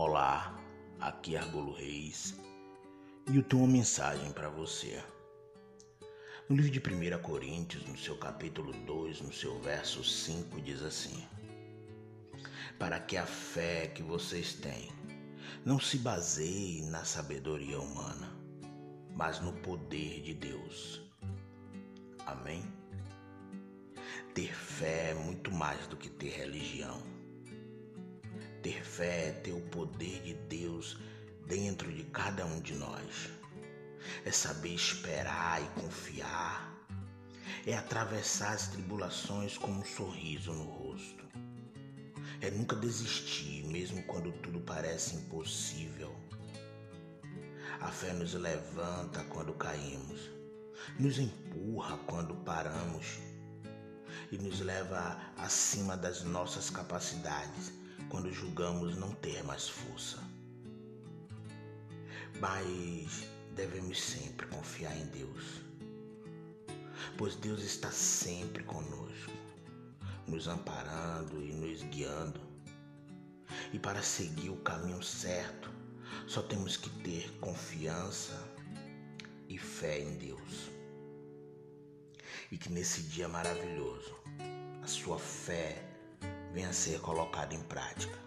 Olá, 0.00 0.56
aqui 1.00 1.34
é 1.34 1.40
Argolo 1.40 1.72
Reis 1.72 2.38
e 3.28 3.36
eu 3.36 3.42
tenho 3.42 3.64
uma 3.64 3.72
mensagem 3.72 4.30
para 4.30 4.48
você. 4.48 5.02
No 6.48 6.54
livro 6.54 6.70
de 6.70 6.78
1 6.78 7.20
Coríntios, 7.20 7.84
no 7.84 7.98
seu 7.98 8.16
capítulo 8.16 8.72
2, 8.86 9.22
no 9.22 9.32
seu 9.32 9.58
verso 9.58 10.04
5, 10.04 10.60
diz 10.60 10.82
assim: 10.82 11.26
Para 12.78 13.00
que 13.00 13.16
a 13.16 13.26
fé 13.26 13.88
que 13.88 14.04
vocês 14.04 14.54
têm 14.54 14.88
não 15.64 15.80
se 15.80 15.98
baseie 15.98 16.82
na 16.82 17.04
sabedoria 17.04 17.80
humana, 17.80 18.32
mas 19.16 19.40
no 19.40 19.52
poder 19.52 20.22
de 20.22 20.32
Deus. 20.32 21.02
Amém? 22.24 22.62
Ter 24.32 24.54
fé 24.54 25.10
é 25.10 25.14
muito 25.14 25.50
mais 25.50 25.88
do 25.88 25.96
que 25.96 26.08
ter 26.08 26.30
religião. 26.30 27.17
Ter 28.68 28.84
fé 28.84 29.28
é 29.28 29.32
ter 29.32 29.52
o 29.52 29.62
poder 29.62 30.20
de 30.20 30.34
Deus 30.34 30.98
dentro 31.46 31.90
de 31.90 32.02
cada 32.02 32.44
um 32.44 32.60
de 32.60 32.74
nós. 32.74 33.30
É 34.26 34.30
saber 34.30 34.74
esperar 34.74 35.62
e 35.62 35.80
confiar. 35.80 36.70
É 37.66 37.74
atravessar 37.74 38.52
as 38.52 38.66
tribulações 38.66 39.56
com 39.56 39.70
um 39.70 39.82
sorriso 39.82 40.52
no 40.52 40.64
rosto. 40.64 41.24
É 42.42 42.50
nunca 42.50 42.76
desistir, 42.76 43.64
mesmo 43.64 44.02
quando 44.02 44.32
tudo 44.42 44.60
parece 44.60 45.16
impossível. 45.16 46.14
A 47.80 47.90
fé 47.90 48.12
nos 48.12 48.34
levanta 48.34 49.24
quando 49.30 49.54
caímos, 49.54 50.20
nos 50.98 51.18
empurra 51.18 51.96
quando 52.06 52.34
paramos 52.44 53.18
e 54.30 54.36
nos 54.36 54.60
leva 54.60 55.18
acima 55.38 55.96
das 55.96 56.22
nossas 56.22 56.68
capacidades 56.68 57.77
quando 58.08 58.32
julgamos 58.32 58.96
não 58.96 59.12
ter 59.12 59.42
mais 59.44 59.68
força. 59.68 60.18
Mas 62.40 63.26
devemos 63.54 64.00
sempre 64.00 64.46
confiar 64.46 64.96
em 64.96 65.06
Deus, 65.06 65.62
pois 67.16 67.34
Deus 67.34 67.62
está 67.62 67.90
sempre 67.90 68.62
conosco, 68.62 69.32
nos 70.26 70.46
amparando 70.46 71.42
e 71.42 71.52
nos 71.52 71.82
guiando. 71.84 72.40
E 73.72 73.78
para 73.78 74.02
seguir 74.02 74.50
o 74.50 74.56
caminho 74.56 75.02
certo, 75.02 75.70
só 76.26 76.42
temos 76.42 76.76
que 76.76 76.90
ter 77.02 77.30
confiança 77.40 78.38
e 79.48 79.58
fé 79.58 80.00
em 80.00 80.16
Deus. 80.16 80.70
E 82.50 82.56
que 82.56 82.70
nesse 82.70 83.02
dia 83.02 83.28
maravilhoso, 83.28 84.14
a 84.82 84.86
sua 84.86 85.18
fé 85.18 85.87
venha 86.58 86.72
ser 86.72 86.98
colocado 87.00 87.52
em 87.52 87.60
prática. 87.60 88.18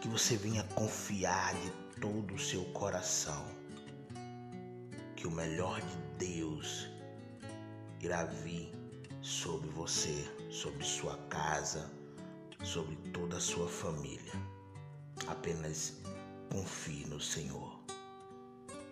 Que 0.00 0.08
você 0.08 0.36
venha 0.36 0.64
confiar 0.74 1.54
de 1.54 1.70
todo 2.00 2.34
o 2.34 2.38
seu 2.38 2.64
coração 2.72 3.46
que 5.14 5.24
o 5.24 5.30
melhor 5.30 5.80
de 5.80 6.26
Deus 6.26 6.88
irá 8.00 8.24
vir 8.24 8.72
sobre 9.22 9.70
você, 9.70 10.28
sobre 10.50 10.82
sua 10.84 11.16
casa, 11.28 11.88
sobre 12.64 12.96
toda 13.12 13.36
a 13.36 13.40
sua 13.40 13.68
família. 13.68 14.32
Apenas 15.28 16.00
confie 16.50 17.06
no 17.06 17.20
Senhor. 17.20 17.78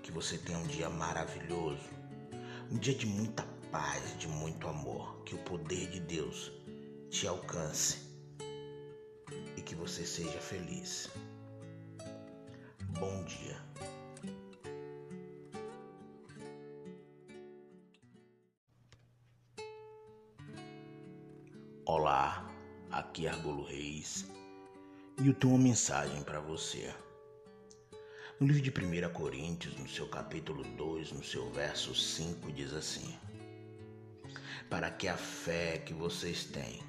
Que 0.05 0.13
você 0.13 0.39
tenha 0.39 0.59
um 0.59 0.67
dia 0.69 0.89
maravilhoso, 0.89 1.91
um 2.71 2.79
dia 2.79 2.95
de 2.95 3.07
muita 3.07 3.43
paz, 3.73 4.17
de 4.21 4.29
muito 4.29 4.69
amor. 4.69 5.21
Que 5.25 5.35
o 5.35 5.39
poder 5.39 5.91
de 5.91 5.99
Deus 5.99 6.53
te 7.11 7.27
alcance 7.27 8.12
e 9.57 9.63
que 9.63 9.75
você 9.75 10.05
seja 10.05 10.41
feliz. 10.41 11.11
Bom 12.99 13.25
dia. 13.25 13.61
Olá, 21.85 22.49
aqui 22.91 23.27
é 23.27 23.31
Argolo 23.31 23.65
Reis 23.65 24.27
e 25.21 25.29
eu 25.29 25.35
tenho 25.35 25.55
uma 25.55 25.63
mensagem 25.63 26.23
para 26.23 26.41
você. 26.41 26.93
No 28.41 28.47
livro 28.47 28.63
de 28.63 28.71
1 28.71 29.13
Coríntios, 29.13 29.77
no 29.77 29.89
seu 29.89 30.09
capítulo 30.09 30.65
2, 30.65 31.13
no 31.13 31.23
seu 31.23 31.51
verso 31.51 31.95
5, 31.95 32.51
diz 32.51 32.73
assim: 32.73 33.17
Para 34.69 34.91
que 34.91 35.07
a 35.07 35.17
fé 35.17 35.79
que 35.79 35.93
vocês 35.93 36.45
têm 36.47 36.81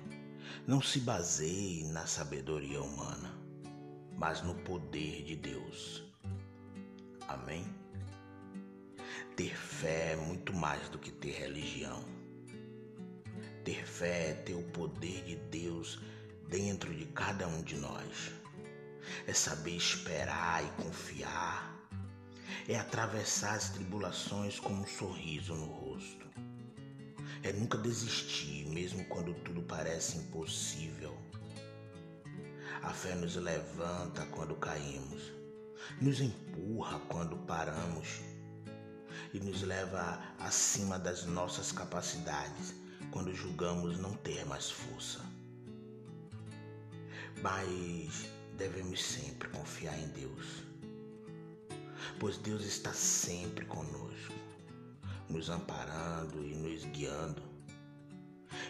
não 0.66 0.82
se 0.82 1.02
baseie 1.02 1.84
na 1.88 2.08
sabedoria 2.08 2.82
humana, 2.82 3.38
mas 4.18 4.42
no 4.42 4.56
poder 4.56 5.24
de 5.24 5.36
Deus. 5.36 6.04
Amém? 7.28 7.66
Ter 9.36 9.58
fé 9.58 10.14
é 10.14 10.16
muito 10.16 10.54
mais 10.54 10.88
do 10.88 10.98
que 10.98 11.12
ter 11.12 11.32
religião. 11.32 12.02
Ter 13.66 13.86
fé 13.86 14.30
é 14.30 14.34
ter 14.36 14.54
o 14.54 14.64
poder 14.64 15.26
de 15.26 15.36
Deus 15.36 16.00
dentro 16.48 16.94
de 16.94 17.08
cada 17.08 17.46
um 17.46 17.62
de 17.62 17.76
nós. 17.76 18.32
É 19.28 19.34
saber 19.34 19.76
esperar 19.76 20.64
e 20.64 20.82
confiar. 20.82 21.78
É 22.70 22.78
atravessar 22.78 23.56
as 23.56 23.70
tribulações 23.70 24.60
com 24.62 24.72
um 24.72 24.88
sorriso 24.88 25.54
no 25.56 25.66
rosto 25.66 26.24
é 27.44 27.52
nunca 27.52 27.78
desistir, 27.78 28.66
mesmo 28.70 29.04
quando 29.06 29.34
tudo 29.34 29.62
parece 29.64 30.18
impossível. 30.18 31.14
A 32.82 32.92
fé 32.94 33.16
nos 33.16 33.36
levanta 33.36 34.26
quando 34.28 34.56
caímos, 34.56 35.34
nos 36.02 36.22
empurra 36.22 37.00
quando 37.10 37.36
paramos 37.46 38.22
e 39.34 39.40
nos 39.42 39.62
leva 39.62 40.22
acima 40.40 40.98
das 40.98 41.26
nossas 41.26 41.72
capacidades 41.72 42.74
quando 43.12 43.34
julgamos 43.34 44.00
não 44.00 44.14
ter 44.16 44.46
mais 44.46 44.72
força. 44.72 45.20
Mas 47.42 48.30
devemos 48.58 49.04
sempre 49.04 49.50
confiar 49.50 50.00
em 50.00 50.08
Deus, 50.10 50.64
pois 52.20 52.38
Deus 52.38 52.64
está 52.64 52.94
sempre 52.94 53.66
conosco 53.66 54.43
nos 55.34 55.50
amparando 55.50 56.46
e 56.46 56.54
nos 56.56 56.86
guiando. 56.86 57.42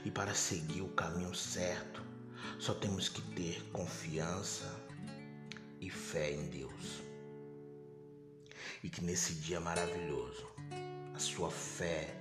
E 0.06 0.10
para 0.10 0.34
seguir 0.34 0.82
o 0.82 0.88
caminho 0.90 1.36
certo, 1.36 2.02
só 2.58 2.74
temos 2.74 3.10
que 3.10 3.22
ter 3.34 3.62
confiança 3.72 4.66
e 5.82 5.90
fé 5.90 6.32
em 6.32 6.48
Deus. 6.48 7.04
E 8.82 8.90
que 8.90 9.04
nesse 9.04 9.34
dia 9.36 9.60
maravilhoso, 9.60 10.48
a 11.14 11.20
sua 11.20 11.52
fé 11.52 12.16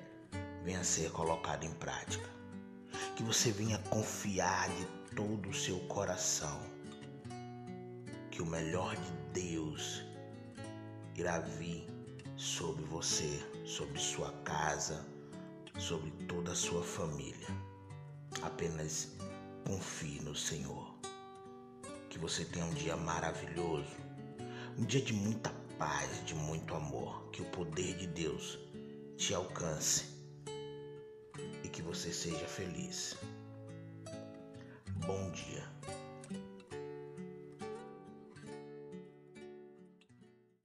venha 0.64 0.80
a 0.80 0.84
ser 0.84 1.10
colocada 1.12 1.64
em 1.64 1.72
prática. 1.74 2.28
Que 3.16 3.22
você 3.22 3.52
venha 3.52 3.78
confiar 3.78 4.68
de 4.70 4.86
todo 5.14 5.48
o 5.48 5.54
seu 5.54 5.78
coração 5.86 6.60
que 8.30 8.40
o 8.40 8.46
melhor 8.46 8.96
de 8.96 9.40
Deus 9.40 10.02
irá 11.14 11.38
vir 11.38 11.91
sobre 12.42 12.84
você, 12.86 13.40
sobre 13.64 14.00
sua 14.00 14.32
casa, 14.42 15.06
sobre 15.78 16.10
toda 16.26 16.50
a 16.50 16.56
sua 16.56 16.82
família. 16.82 17.46
Apenas 18.42 19.12
confie 19.64 20.20
no 20.22 20.34
Senhor. 20.34 20.92
Que 22.10 22.18
você 22.18 22.44
tenha 22.44 22.64
um 22.66 22.74
dia 22.74 22.96
maravilhoso, 22.96 23.96
um 24.76 24.84
dia 24.84 25.00
de 25.00 25.12
muita 25.12 25.50
paz, 25.78 26.26
de 26.26 26.34
muito 26.34 26.74
amor. 26.74 27.30
Que 27.30 27.42
o 27.42 27.50
poder 27.50 27.96
de 27.96 28.08
Deus 28.08 28.58
te 29.16 29.32
alcance 29.32 30.06
e 31.62 31.68
que 31.68 31.80
você 31.80 32.12
seja 32.12 32.46
feliz. 32.48 33.16
Bom 35.06 35.30
dia. 35.30 35.64